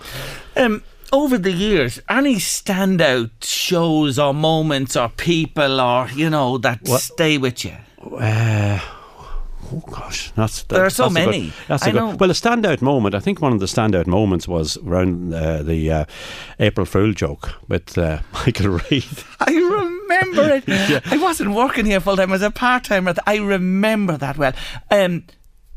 Um, 0.57 0.83
over 1.13 1.39
the 1.39 1.53
years, 1.53 2.01
any 2.09 2.37
standout 2.37 3.31
shows 3.43 4.19
or 4.19 4.35
moments 4.35 4.97
or 4.97 5.09
people 5.09 5.81
or, 5.81 6.09
you 6.11 6.31
know, 6.31 6.59
that 6.59 6.87
stay 6.87 7.39
with 7.39 7.65
you? 7.65 7.75
Uh, 8.17 8.79
oh 9.73 9.83
gosh, 9.91 10.31
that's 10.33 10.63
that, 10.65 10.75
There 10.77 10.85
are 10.85 10.91
so 10.91 11.05
good- 11.09 11.15
many. 11.15 11.53
that's 11.69 11.85
a 11.85 11.89
I 11.89 11.93
good. 11.93 11.99
know. 11.99 12.17
Well, 12.17 12.31
a 12.31 12.35
standout 12.35 12.81
moment. 12.83 13.15
I 13.15 13.21
think 13.21 13.41
one 13.43 13.53
of 13.53 13.61
the 13.61 13.67
standout 13.67 14.07
moments 14.07 14.47
was 14.49 14.77
around 14.79 15.33
uh, 15.35 15.63
the 15.63 15.91
uh, 15.91 16.05
April 16.59 16.87
Fool 16.87 17.13
joke 17.13 17.55
with 17.69 17.97
uh, 17.99 18.21
Michael 18.33 18.71
Reade. 18.91 19.25
I 19.41 19.53
remember 19.53 20.63
it. 20.67 21.03
I 21.13 21.17
wasn't 21.19 21.51
working 21.55 21.87
here 21.87 22.01
full 22.01 22.17
time. 22.17 22.31
I 22.31 22.33
was 22.33 22.43
a 22.43 22.51
part 22.51 22.85
timer. 22.85 23.15
I 23.27 23.37
remember 23.37 24.17
that 24.17 24.39
well. 24.39 24.53
Um, 24.91 25.25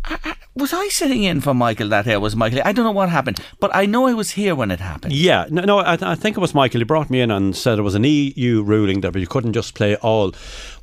I, 0.04 0.36
was 0.54 0.74
I 0.74 0.90
sitting 0.90 1.24
in 1.24 1.40
for 1.40 1.54
Michael 1.54 1.88
that 1.90 2.06
day? 2.06 2.18
Was 2.18 2.36
Michael? 2.36 2.62
I 2.66 2.74
don't 2.74 2.84
know 2.84 2.92
what 2.92 3.10
happened, 3.10 3.40
but 3.60 3.74
I 3.74 3.86
know 3.86 4.08
I 4.08 4.14
was 4.14 4.32
here 4.32 4.54
when 4.54 4.70
it 4.70 4.82
happened. 4.82 5.14
Yeah, 5.14 5.46
no, 5.50 5.62
no 5.62 5.80
I, 5.80 5.98
I 6.02 6.16
think 6.16 6.36
it 6.36 6.42
was 6.42 6.54
Michael. 6.54 6.82
He 6.82 6.86
brought 6.86 7.10
me 7.10 7.22
in 7.22 7.32
and 7.32 7.56
said 7.56 7.80
it 7.80 7.84
was 7.84 7.96
an 7.96 8.04
EU 8.04 8.62
ruling 8.62 9.02
that 9.02 9.16
you 9.16 9.28
couldn't 9.28 9.54
just 9.54 9.76
play 9.76 9.96
all 9.98 10.34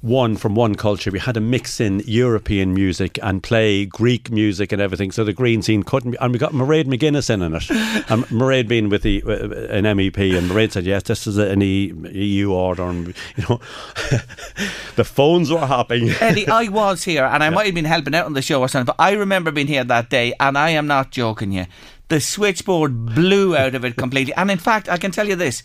one 0.01 0.37
from 0.37 0.55
one 0.55 0.75
culture. 0.75 1.11
We 1.11 1.19
had 1.19 1.35
to 1.35 1.41
mix 1.41 1.81
in 1.81 2.03
European 2.07 2.73
music 2.73 3.19
and 3.23 3.43
play 3.43 3.85
Greek 3.85 4.31
music 4.31 4.71
and 4.73 4.81
everything. 4.81 5.11
So 5.11 5.25
the 5.25 5.33
green 5.33 5.63
scene 5.63 5.83
couldn't 5.83 6.13
be. 6.13 6.19
And 6.19 6.33
we 6.33 6.39
got 6.39 6.53
Mairead 6.53 6.85
McGuinness 6.85 7.31
in 7.31 7.43
on 7.43 7.55
it. 7.55 7.69
and 8.11 8.25
Mairead 8.27 8.69
being 8.69 8.89
with 8.89 9.03
the 9.03 9.23
uh, 9.25 9.75
an 9.75 9.85
MEP, 9.85 10.37
and 10.37 10.51
Mairead 10.51 10.73
said, 10.73 10.85
"Yes, 10.85 11.05
this 11.05 11.27
is 11.27 11.37
an 11.39 11.61
EU 11.61 12.53
order." 12.53 12.85
And 12.85 13.09
you 13.37 13.45
know, 13.49 13.59
the 14.97 15.05
phones 15.05 15.51
were 15.51 15.67
hopping. 15.67 16.11
Eddie, 16.11 16.49
I 16.49 16.69
was 16.69 17.05
here, 17.05 17.25
and 17.25 17.43
I 17.43 17.51
might 17.51 17.67
have 17.67 17.75
been 17.75 17.85
helping 17.85 18.15
out 18.15 18.27
on 18.27 18.35
the 18.35 18.43
show 18.43 18.61
or 18.61 18.69
something, 18.69 18.87
but 18.87 19.03
I 19.03 19.13
remember 19.13 19.51
being 19.51 19.67
here 19.69 19.85
that 19.85 20.11
day, 20.11 20.35
and 20.41 20.59
I 20.59 20.71
am 20.71 20.87
not 20.87 21.11
joking 21.13 21.53
you. 21.53 21.67
The 22.09 22.21
switchboard 22.21 23.15
blew 23.15 23.55
out 23.55 23.75
of 23.75 23.85
it 23.85 23.97
completely. 23.97 24.33
And 24.35 24.51
in 24.51 24.57
fact, 24.57 24.89
I 24.89 24.97
can 24.97 25.11
tell 25.11 25.29
you 25.29 25.37
this 25.37 25.63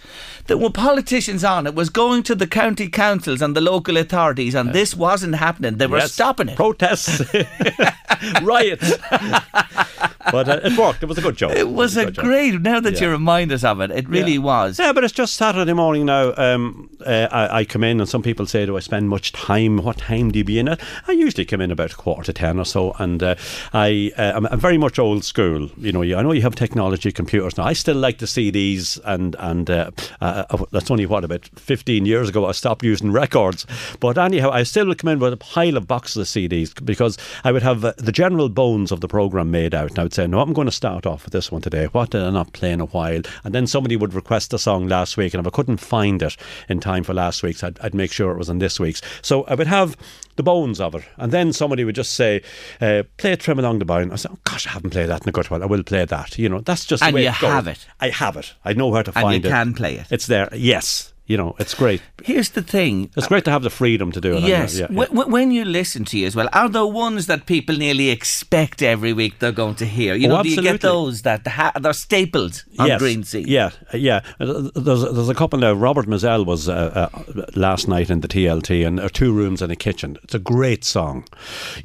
that 0.47 0.57
when 0.57 0.73
politicians 0.73 1.41
on, 1.45 1.65
it 1.65 1.73
was 1.73 1.89
going 1.89 2.21
to 2.23 2.35
the 2.35 2.47
county 2.47 2.89
councils 2.89 3.41
and 3.41 3.55
the 3.55 3.61
local 3.61 3.95
authorities, 3.97 4.53
and 4.53 4.73
this 4.73 4.93
wasn't 4.93 5.35
happening. 5.35 5.77
They 5.77 5.87
were 5.87 5.99
Yes. 5.99 6.11
stopping 6.11 6.49
it. 6.49 6.57
Protests, 6.57 7.21
riots. 8.41 8.91
but 10.31 10.47
uh, 10.49 10.59
it 10.63 10.77
worked. 10.77 11.03
It 11.03 11.07
was 11.07 11.17
a 11.17 11.21
good 11.21 11.35
joke. 11.37 11.51
It 11.51 11.67
was 11.69 11.97
a 11.97 12.05
good 12.05 12.15
joke. 12.15 12.25
great. 12.25 12.61
Now 12.61 12.79
that 12.79 12.99
you 13.01 13.09
remind 13.09 13.51
us 13.51 13.63
of 13.63 13.81
it, 13.81 13.91
it 13.91 14.07
really 14.09 14.33
Yeah. 14.33 14.39
was. 14.39 14.79
Yeah, 14.79 14.93
but 14.93 15.03
it's 15.03 15.13
just 15.13 15.35
Saturday 15.35 15.73
morning 15.73 16.05
now. 16.05 16.33
Um, 16.37 16.89
uh, 17.05 17.27
I, 17.31 17.59
I 17.59 17.65
come 17.65 17.83
in, 17.83 17.99
and 17.99 18.07
some 18.09 18.21
people 18.23 18.45
say, 18.45 18.65
"Do 18.65 18.77
I 18.77 18.79
spend 18.79 19.09
much 19.09 19.31
time? 19.31 19.77
What 19.77 19.97
time 19.97 20.31
do 20.31 20.39
you 20.39 20.45
be 20.45 20.59
in 20.59 20.67
it?" 20.67 20.79
I 21.07 21.11
usually 21.11 21.45
come 21.45 21.61
in 21.61 21.71
about 21.71 21.93
a 21.93 21.95
quarter 21.95 22.23
to 22.23 22.33
ten 22.33 22.59
or 22.59 22.65
so, 22.65 22.93
and 22.99 23.21
uh, 23.21 23.35
I 23.73 24.11
uh, 24.17 24.33
I'm, 24.35 24.45
I'm 24.47 24.59
very 24.59 24.77
much 24.77 24.99
old 24.99 25.23
school. 25.25 25.69
You 25.77 25.91
know, 25.91 26.01
I 26.03 26.21
know 26.21 26.31
you 26.31 26.41
have 26.43 26.55
technology, 26.55 27.11
computers 27.11 27.57
now. 27.57 27.65
I 27.65 27.73
still 27.73 27.97
like 27.97 28.19
the 28.19 28.25
CDs, 28.25 28.99
and 29.03 29.35
and 29.39 29.69
uh, 29.69 29.91
uh, 30.21 30.43
that's 30.71 30.89
only 30.91 31.05
what 31.05 31.23
about 31.23 31.45
fifteen 31.55 32.05
years 32.05 32.29
ago. 32.29 32.45
I 32.45 32.51
stopped 32.53 32.83
using 32.83 33.11
records, 33.11 33.65
but 33.99 34.17
anyhow, 34.17 34.51
I 34.51 34.63
still 34.63 34.87
would 34.87 34.97
come 34.99 35.09
in 35.09 35.19
with 35.19 35.33
a 35.33 35.37
pile 35.37 35.77
of 35.77 35.87
boxes 35.87 36.17
of 36.17 36.27
CDs 36.27 36.73
because 36.85 37.17
I 37.43 37.51
would 37.51 37.63
have 37.63 37.83
uh, 37.83 37.93
the 37.97 38.11
general 38.11 38.49
bones 38.49 38.91
of 38.91 39.01
the 39.01 39.07
program 39.07 39.51
made 39.51 39.73
out, 39.75 39.97
I 39.99 40.03
would 40.13 40.23
say, 40.23 40.27
"No, 40.27 40.39
I'm 40.41 40.53
going 40.53 40.67
to 40.67 40.71
start 40.71 41.05
off 41.05 41.23
with 41.25 41.33
this 41.33 41.51
one 41.51 41.61
today. 41.61 41.85
What 41.85 42.11
did 42.11 42.21
I 42.21 42.29
not 42.29 42.53
play 42.53 42.71
in 42.71 42.81
a 42.81 42.85
while?" 42.85 43.21
And 43.43 43.53
then 43.53 43.67
somebody 43.67 43.95
would 43.95 44.13
request 44.13 44.53
a 44.53 44.59
song 44.59 44.87
last 44.87 45.17
week, 45.17 45.33
and 45.33 45.41
if 45.41 45.51
I 45.51 45.55
couldn't 45.55 45.77
find 45.77 46.21
it 46.21 46.37
in 46.69 46.79
time 46.79 47.03
for 47.03 47.13
last 47.13 47.41
week's, 47.43 47.63
I'd, 47.63 47.79
I'd 47.79 47.95
make 47.95 48.11
sure 48.11 48.31
it 48.31 48.37
was 48.37 48.49
in 48.49 48.59
this 48.59 48.79
week's. 48.79 49.01
So 49.21 49.43
I 49.45 49.55
would 49.55 49.67
have 49.67 49.97
the 50.35 50.43
bones 50.43 50.79
of 50.79 50.95
it, 50.95 51.03
and 51.17 51.31
then 51.31 51.53
somebody 51.53 51.83
would 51.83 51.95
just 51.95 52.13
say, 52.13 52.41
uh, 52.79 53.03
"Play 53.17 53.33
a 53.33 53.37
Trim 53.37 53.59
Along 53.59 53.79
the 53.79 53.85
Bound." 53.85 54.13
I 54.13 54.17
said, 54.17 54.31
oh, 54.33 54.39
"Gosh, 54.43 54.67
I 54.67 54.71
haven't 54.71 54.91
played 54.91 55.09
that 55.09 55.23
in 55.23 55.29
a 55.29 55.31
good 55.31 55.49
while. 55.49 55.63
I 55.63 55.67
will 55.67 55.83
play 55.83 56.05
that." 56.05 56.37
You 56.37 56.49
know, 56.49 56.61
that's 56.61 56.85
just 56.85 57.01
And 57.03 57.13
the 57.13 57.15
way 57.15 57.23
you 57.23 57.29
it 57.29 57.33
have 57.35 57.67
it. 57.67 57.85
I 57.99 58.09
have 58.09 58.37
it. 58.37 58.53
I 58.63 58.73
know 58.73 58.89
where 58.89 59.03
to 59.03 59.11
And 59.15 59.23
find 59.23 59.33
it. 59.33 59.35
And 59.35 59.45
you 59.45 59.49
can 59.51 59.73
play 59.73 59.95
it. 59.95 60.07
It's 60.11 60.27
there. 60.27 60.49
Yes. 60.53 61.12
You 61.25 61.37
know, 61.37 61.55
it's 61.57 61.73
great. 61.73 62.01
Here's 62.21 62.49
the 62.49 62.61
thing. 62.61 63.09
It's 63.15 63.27
great 63.27 63.45
to 63.45 63.51
have 63.51 63.63
the 63.63 63.69
freedom 63.69 64.11
to 64.11 64.19
do 64.19 64.35
it. 64.35 64.43
Yes, 64.43 64.77
Yeah, 64.77 64.87
yeah. 64.89 65.05
Wh- 65.05 65.09
wh- 65.09 65.29
when 65.29 65.51
you 65.51 65.63
listen 65.63 66.03
to 66.05 66.17
you 66.19 66.27
as 66.27 66.35
well, 66.35 66.49
are 66.51 66.67
there 66.67 66.85
ones 66.85 67.27
that 67.27 67.45
people 67.45 67.77
nearly 67.77 68.09
expect 68.09 68.81
every 68.81 69.13
week 69.13 69.39
they're 69.39 69.53
going 69.53 69.75
to 69.75 69.85
hear? 69.85 70.15
You 70.15 70.27
Oh, 70.27 70.35
know, 70.37 70.43
do 70.43 70.49
you 70.49 70.61
get 70.61 70.81
those 70.81 71.21
that 71.21 71.47
ha- 71.47 71.71
they're 71.79 71.93
staples 71.93 72.65
on 72.77 72.87
yes. 72.87 72.99
Green 72.99 73.23
Sea? 73.23 73.45
Yeah, 73.47 73.69
yeah. 73.93 74.19
Uh, 74.37 74.69
There's 74.75 75.01
there's 75.03 75.29
a 75.29 75.33
couple 75.33 75.59
now. 75.59 75.71
Robert 75.71 76.07
Mizzell 76.07 76.45
was 76.45 76.67
uh, 76.67 77.09
uh, 77.13 77.43
last 77.55 77.87
night 77.87 78.09
in 78.09 78.19
the 78.19 78.27
TLT, 78.27 78.85
and 78.85 78.99
are 78.99 79.07
two 79.09 79.31
rooms 79.31 79.61
and 79.61 79.71
a 79.71 79.77
kitchen. 79.77 80.17
It's 80.23 80.35
a 80.35 80.39
great 80.39 80.83
song, 80.83 81.23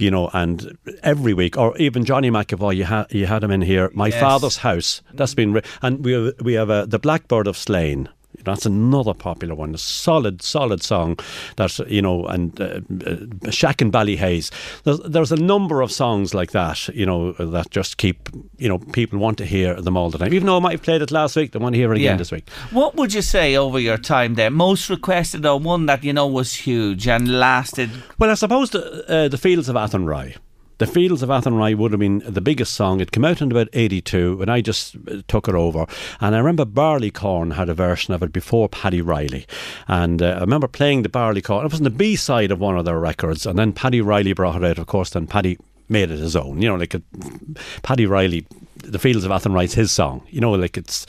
you 0.01 0.11
know. 0.11 0.31
And 0.35 0.77
every 1.05 1.33
week, 1.33 1.57
or 1.57 1.77
even 1.79 2.05
Johnny 2.05 2.31
McEvoy, 2.31 2.75
you 2.75 2.85
had 2.85 3.07
you 3.13 3.27
had 3.27 3.45
him 3.45 3.53
in 3.53 3.63
here. 3.63 3.91
My 3.95 4.09
Yes. 4.09 4.21
father's 4.21 4.57
house. 4.59 5.01
That's 5.15 5.35
been 5.35 5.53
ri- 5.53 5.63
and 5.81 6.05
we 6.05 6.13
have, 6.13 6.35
we 6.43 6.55
have 6.55 6.71
uh, 6.71 6.87
the 6.87 6.99
Blackbird 6.99 7.47
of 7.47 7.57
Slane. 7.57 8.09
That's 8.45 8.67
another 8.67 9.15
popular 9.15 9.55
one. 9.55 9.75
A 9.75 9.79
solid, 9.79 10.43
solid 10.43 10.83
song. 10.83 11.19
That's 11.57 11.79
you 11.81 12.03
know, 12.03 12.27
and 12.27 12.61
uh, 12.61 12.81
uh, 13.07 13.51
Shack 13.51 13.81
and 13.81 13.93
Ballyhaise. 13.93 14.51
There's, 14.85 15.01
there's 15.01 15.33
a 15.33 15.37
number 15.37 15.83
of 15.83 15.93
songs 15.93 16.35
like 16.35 16.53
that. 16.53 16.89
You 16.89 17.07
know, 17.07 17.33
that 17.33 17.71
just 17.71 17.97
keep 17.97 18.29
you 18.59 18.69
know 18.69 18.79
people 18.79 19.19
want 19.19 19.39
to 19.39 19.47
hear 19.47 19.81
them 19.81 19.97
all 19.97 20.11
the 20.11 20.19
time. 20.19 20.33
Even 20.35 20.47
though 20.47 20.57
I 20.57 20.61
might 20.61 20.73
have 20.73 20.83
played 20.83 21.03
it 21.03 21.11
last 21.11 21.37
week, 21.37 21.53
they 21.53 21.59
want 21.59 21.75
to 21.75 21.79
hear 21.79 21.93
it 21.93 21.99
again 21.99 22.19
this 22.19 22.33
week. 22.33 22.49
What 22.71 22.97
would 22.97 23.13
you 23.13 23.23
say 23.23 23.57
over 23.57 23.79
your 23.79 23.99
time 23.99 24.35
there? 24.35 24.51
Most 24.51 24.91
requested 24.91 25.45
or 25.47 25.59
one 25.59 25.87
that 25.87 26.05
you 26.05 26.13
know 26.13 26.27
was 26.27 26.55
huge 26.55 27.09
and 27.09 27.39
lasted? 27.39 27.91
Well, 28.19 28.31
I 28.31 28.35
suppose 28.35 28.71
the, 28.71 29.09
uh, 29.09 29.29
the 29.29 29.39
Fields 29.39 29.69
of 29.69 29.77
Athenry. 29.77 30.37
The 30.79 30.87
Fields 30.87 31.23
of 31.23 31.29
Athenry 31.29 31.75
would 31.75 31.91
have 31.91 31.99
been 31.99 32.23
the 32.25 32.41
biggest 32.41 32.73
song. 32.73 33.01
It 33.01 33.11
came 33.11 33.25
out 33.25 33.43
in 33.43 33.51
about 33.51 33.69
82 33.73 34.37
when 34.37 34.49
I 34.49 34.61
just 34.61 34.97
uh, 35.11 35.23
took 35.27 35.49
it 35.49 35.57
over. 35.57 35.87
And 36.21 36.37
I 36.37 36.39
remember 36.39 36.65
Barleycorn 36.65 37.53
had 37.53 37.69
a 37.69 37.75
version 37.75 38.15
of 38.15 38.23
it 38.23 38.33
before 38.33 38.69
Paddy 38.69 39.01
Reilly. 39.01 39.47
And 39.89 40.23
uh, 40.23 40.37
I 40.37 40.41
remember 40.41 40.69
playing 40.69 41.03
the 41.03 41.09
Barleycorn. 41.09 41.65
It 41.65 41.73
was 41.73 41.81
on 41.81 41.85
the 41.85 41.91
B 41.91 42.15
side 42.15 42.53
of 42.53 42.61
one 42.61 42.79
of 42.79 42.85
their 42.85 43.01
records. 43.01 43.45
And 43.45 43.59
then 43.59 43.73
Paddy 43.73 44.01
Reilly 44.01 44.33
brought 44.33 44.63
it 44.63 44.65
out, 44.65 44.79
of 44.79 44.87
course. 44.87 45.11
Then 45.11 45.27
Paddy 45.27 45.59
made 45.89 46.13
it 46.13 46.21
his 46.21 46.37
own. 46.37 46.63
You 46.63 46.69
know, 46.69 46.77
like 46.77 46.95
a, 46.95 47.03
Paddy 47.83 48.07
Reilly, 48.07 48.47
The 48.83 48.99
Fields 48.99 49.25
of 49.25 49.31
Athenry's 49.31 49.75
his 49.75 49.91
song. 49.93 50.23
You 50.31 50.41
know, 50.41 50.53
like 50.53 50.77
it's 50.77 51.07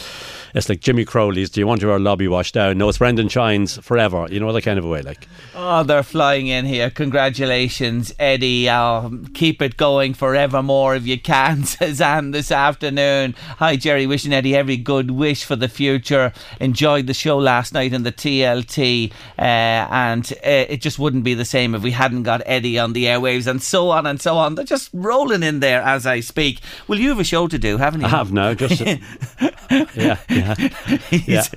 it's 0.54 0.68
like 0.70 0.80
Jimmy 0.82 1.06
Crowley's 1.06 1.50
Do 1.50 1.62
You 1.62 1.68
Want 1.68 1.82
Your 1.82 2.00
Lobby 2.00 2.28
Washed 2.28 2.56
Down? 2.56 2.78
No, 2.78 2.90
it's 2.90 2.98
Brendan 2.98 3.30
Shines 3.30 3.78
Forever. 3.78 4.28
You 4.30 4.40
know, 4.40 4.52
that 4.52 4.64
kind 4.64 4.80
of 4.80 4.86
a 4.86 4.88
way. 4.88 5.02
Like, 5.02 5.28
Oh, 5.56 5.84
they're 5.84 6.02
flying 6.04 6.48
in 6.48 6.66
here. 6.66 6.90
Congratulations, 6.90 8.14
Eddie. 8.18 8.68
Uh, 8.68 9.10
keep 9.34 9.62
it 9.62 9.78
going 9.78 10.14
forevermore 10.16 10.96
if 10.96 11.06
you 11.06 11.20
can, 11.20 11.64
says 11.66 12.02
Anne 12.02 12.32
this 12.32 12.52
afternoon. 12.52 13.36
Hi, 13.58 13.76
Jerry. 13.76 14.08
Wishing 14.08 14.34
Eddie 14.34 14.56
every 14.56 14.78
good 14.78 15.12
wish 15.12 15.44
for 15.44 15.56
the 15.56 15.68
future. 15.70 16.34
Enjoyed 16.60 17.06
the 17.06 17.14
show 17.14 17.38
last 17.38 17.74
night 17.74 17.94
in 17.94 18.02
the 18.04 18.12
TLT, 18.12 19.12
uh, 19.38 19.42
and 19.42 20.32
uh, 20.38 20.66
it 20.70 20.82
just 20.82 20.98
wouldn't 20.98 21.24
be 21.24 21.36
the 21.36 21.46
same 21.46 21.76
if 21.76 21.84
we 21.84 21.92
hadn't 21.92 22.24
got 22.24 22.42
Eddie 22.46 22.80
on 22.80 22.94
the 22.94 23.06
airwaves, 23.06 23.46
and 23.46 23.62
so 23.62 23.90
on 23.92 24.06
and 24.08 24.20
so 24.20 24.38
on. 24.38 24.56
They're 24.56 24.66
just 24.66 24.90
rolling 24.94 25.44
in 25.44 25.60
there 25.60 25.82
as 25.84 26.08
I 26.08 26.22
speak. 26.22 26.60
Well, 26.88 26.98
you 27.00 27.10
have 27.10 27.20
a 27.20 27.24
show 27.24 27.48
to 27.48 27.59
do, 27.60 27.78
haven't 27.78 28.02
you? 28.02 28.08
I 28.08 28.10
have 28.10 28.32
now. 28.32 28.54
Just 28.54 28.82
yeah, 29.96 30.18
yeah. 30.30 30.56
He's- 31.10 31.50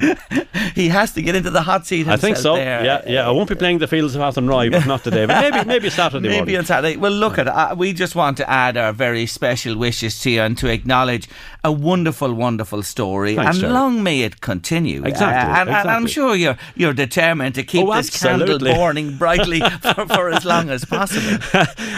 he 0.75 0.89
has 0.89 1.13
to 1.13 1.23
get 1.23 1.35
into 1.35 1.51
the 1.51 1.63
hot 1.63 1.87
seat. 1.87 2.09
I 2.09 2.17
think 2.17 2.37
so. 2.37 2.55
there. 2.57 2.85
Yeah, 2.85 3.03
yeah. 3.07 3.29
I 3.29 3.31
won't 3.31 3.49
be 3.49 3.55
playing 3.55 3.79
the 3.79 3.87
Fields 3.87 4.15
of 4.15 4.23
Athenry, 4.23 4.71
but 4.71 4.87
not 4.87 5.03
today. 5.05 5.27
But 5.27 5.41
maybe, 5.51 5.67
maybe 5.75 5.91
Saturday 5.91 6.29
Maybe 6.29 6.37
morning. 6.39 6.57
on 6.59 6.65
Saturday. 6.65 6.97
Well, 6.97 7.13
look 7.13 7.39
at 7.39 7.49
uh, 7.49 7.75
we 7.77 7.93
just 7.93 8.15
want 8.15 8.37
to 8.39 8.49
add 8.51 8.77
our 8.77 8.93
very 8.93 9.27
special 9.27 9.77
wishes 9.77 10.19
to 10.21 10.31
you 10.31 10.41
and 10.43 10.57
to 10.59 10.69
acknowledge 10.69 11.29
a 11.65 11.71
wonderful, 11.73 12.33
wonderful 12.35 12.83
story, 12.83 13.37
Thanks, 13.37 13.53
and 13.57 13.61
Jerry. 13.63 13.73
long 13.73 14.03
may 14.03 14.21
it 14.23 14.41
continue. 14.41 15.05
Exactly, 15.05 15.53
Uh, 15.53 15.61
and, 15.61 15.71
and 15.71 15.91
I'm 15.91 16.07
sure 16.07 16.35
you're 16.35 16.57
you're 16.75 16.95
determined 16.95 17.55
to 17.57 17.63
keep 17.63 17.87
Oh, 17.87 17.95
this 17.95 18.11
candle 18.23 18.59
burning 18.59 19.17
brightly 19.19 19.61
for, 19.83 20.07
for 20.07 20.31
as 20.31 20.45
long 20.45 20.71
as 20.71 20.85
possible. 20.85 21.39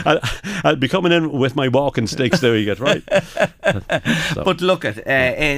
I'll, 0.04 0.20
I'll 0.64 0.76
be 0.76 0.88
coming 0.88 1.12
in 1.12 1.30
with 1.32 1.54
my 1.56 1.68
walking 1.68 2.06
sticks 2.06 2.40
doing 2.40 2.66
it, 2.68 2.80
right? 2.80 3.02
So- 4.34 4.44
But 4.44 4.60
look 4.60 4.84
at 4.84 4.98
uh, 5.06 5.10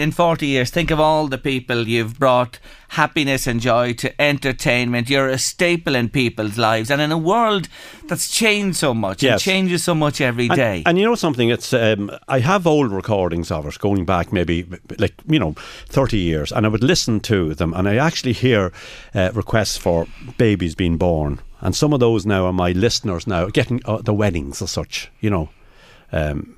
in 0.02 0.12
40 0.12 0.46
years, 0.46 0.70
think 0.70 0.90
of 0.90 1.00
all 1.00 1.28
the 1.28 1.38
people 1.38 1.86
you've 1.88 2.18
brought 2.18 2.58
happiness 2.88 3.46
and 3.48 3.60
joy 3.60 3.92
to 3.94 4.08
entertainment. 4.20 5.10
You're 5.10 5.28
a 5.28 5.38
staple 5.38 5.94
in 5.96 6.08
people's 6.08 6.56
lives, 6.56 6.90
and 6.90 7.00
in 7.00 7.10
a 7.12 7.18
world 7.18 7.68
that's 8.08 8.28
changed 8.30 8.76
so 8.78 8.94
much 8.94 9.24
and 9.24 9.40
changes 9.40 9.82
so 9.84 9.94
much 9.94 10.20
every 10.20 10.46
And, 10.48 10.56
day. 10.56 10.82
and 10.86 10.96
you 10.98 11.04
know 11.04 11.16
something? 11.16 11.50
It's 11.50 11.72
um, 11.72 12.10
I 12.28 12.38
have 12.40 12.66
old 12.66 12.92
recordings 12.92 13.50
of 13.50 13.66
it 13.66 13.78
going 13.80 14.04
back 14.04 14.32
maybe 14.32 14.64
like 14.98 15.14
you 15.26 15.38
know 15.40 15.54
thirty 15.88 16.18
years, 16.18 16.52
and 16.52 16.64
I 16.66 16.68
would 16.68 16.84
listen 16.84 17.20
to 17.20 17.54
them, 17.54 17.74
and 17.74 17.88
I 17.88 17.96
actually 17.96 18.34
hear 18.34 18.72
uh, 19.14 19.30
requests 19.34 19.76
for 19.76 20.06
babies 20.38 20.74
being 20.76 20.96
born, 20.98 21.40
and 21.60 21.74
some 21.74 21.92
of 21.92 22.00
those 22.00 22.24
now 22.24 22.44
are 22.46 22.52
my 22.52 22.72
listeners 22.72 23.26
now 23.26 23.48
getting 23.50 23.80
uh, 23.84 24.00
the 24.02 24.14
weddings 24.14 24.62
or 24.62 24.68
such. 24.68 25.10
You 25.20 25.30
know. 25.30 25.48
Um, 26.12 26.55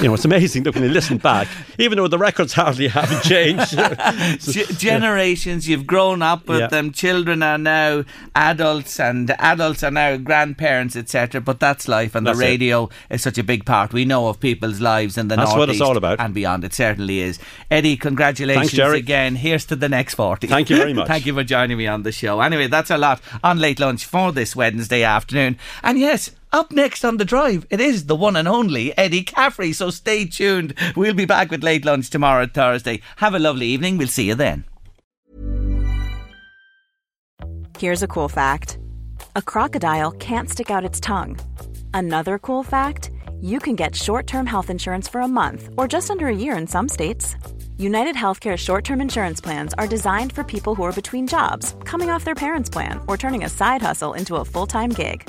you 0.00 0.08
know, 0.08 0.14
it's 0.14 0.24
amazing 0.24 0.62
that 0.64 0.74
when 0.74 0.84
you 0.84 0.90
listen 0.90 1.18
back, 1.18 1.48
even 1.78 1.96
though 1.96 2.08
the 2.08 2.18
records 2.18 2.52
hardly 2.52 2.88
haven't 2.88 3.22
changed. 3.22 3.76
G- 4.52 4.64
generations 4.76 5.68
you've 5.68 5.86
grown 5.86 6.22
up 6.22 6.46
with 6.48 6.60
Yeah. 6.60 6.66
them. 6.68 6.92
Children 6.92 7.42
are 7.42 7.58
now 7.58 8.04
adults 8.34 9.00
and 9.00 9.30
adults 9.38 9.82
are 9.82 9.90
now 9.90 10.16
grandparents 10.16 10.96
etc 10.96 11.40
but 11.40 11.58
that's 11.60 11.88
life 11.88 12.14
and 12.14 12.26
That's 12.26 12.38
the 12.38 12.44
radio 12.44 12.88
is 13.10 13.22
such 13.22 13.38
a 13.38 13.42
big 13.42 13.64
part. 13.64 13.92
We 13.92 14.04
know 14.04 14.28
of 14.28 14.40
people's 14.40 14.80
lives 14.80 15.16
in 15.18 15.28
the 15.28 15.36
That's 15.36 15.54
what 15.54 15.70
it's 15.70 15.80
all 15.80 15.96
about. 15.96 16.20
and 16.20 16.32
beyond. 16.34 16.64
It 16.64 16.74
certainly 16.74 17.20
is. 17.20 17.38
Eddie 17.70 17.96
congratulations 17.96 18.72
Thanks, 18.72 18.94
again. 18.96 19.36
Here's 19.36 19.64
to 19.66 19.76
the 19.76 19.88
next 19.88 20.14
40 20.14 20.46
Thank 20.46 20.70
you 20.70 20.76
very 20.76 20.92
much. 21.00 21.06
thank 21.08 21.26
you 21.26 21.34
for 21.34 21.44
joining 21.44 21.76
me 21.78 21.86
on 21.86 22.02
the 22.02 22.12
show. 22.12 22.40
Anyway 22.40 22.66
that's 22.66 22.90
a 22.90 22.98
lot 22.98 23.20
on 23.42 23.58
late 23.58 23.80
lunch 23.80 24.04
for 24.04 24.32
this 24.32 24.54
Wednesday 24.56 25.02
afternoon. 25.02 25.58
And 25.82 25.98
yes 25.98 26.30
up 26.52 26.72
next 26.72 27.04
on 27.04 27.16
the 27.16 27.24
drive, 27.24 27.66
it 27.70 27.80
is 27.80 28.06
the 28.06 28.16
one 28.16 28.36
and 28.36 28.48
only 28.48 28.96
Eddie 28.98 29.22
Caffrey. 29.22 29.72
So 29.72 29.90
stay 29.90 30.26
tuned. 30.26 30.74
We'll 30.96 31.14
be 31.14 31.24
back 31.24 31.50
with 31.50 31.62
late 31.62 31.84
lunch 31.84 32.10
tomorrow, 32.10 32.46
Thursday. 32.46 33.00
Have 33.16 33.34
a 33.34 33.38
lovely 33.38 33.66
evening. 33.66 33.98
We'll 33.98 34.08
see 34.08 34.28
you 34.28 34.34
then. 34.34 34.64
Here's 37.78 38.02
a 38.02 38.08
cool 38.08 38.28
fact 38.28 38.78
a 39.36 39.42
crocodile 39.42 40.10
can't 40.12 40.50
stick 40.50 40.70
out 40.70 40.84
its 40.84 41.00
tongue. 41.00 41.38
Another 41.94 42.38
cool 42.38 42.62
fact 42.62 43.10
you 43.40 43.58
can 43.58 43.74
get 43.74 43.94
short 43.94 44.26
term 44.26 44.46
health 44.46 44.70
insurance 44.70 45.08
for 45.08 45.20
a 45.22 45.28
month 45.28 45.70
or 45.78 45.88
just 45.88 46.10
under 46.10 46.26
a 46.26 46.36
year 46.36 46.56
in 46.56 46.66
some 46.66 46.88
states. 46.88 47.36
United 47.78 48.16
Healthcare 48.16 48.58
short 48.58 48.84
term 48.84 49.00
insurance 49.00 49.40
plans 49.40 49.72
are 49.74 49.86
designed 49.86 50.32
for 50.32 50.44
people 50.44 50.74
who 50.74 50.82
are 50.82 50.92
between 50.92 51.26
jobs, 51.26 51.74
coming 51.84 52.10
off 52.10 52.24
their 52.24 52.34
parents' 52.34 52.68
plan, 52.68 53.00
or 53.08 53.16
turning 53.16 53.44
a 53.44 53.48
side 53.48 53.80
hustle 53.80 54.12
into 54.12 54.36
a 54.36 54.44
full 54.44 54.66
time 54.66 54.90
gig. 54.90 55.28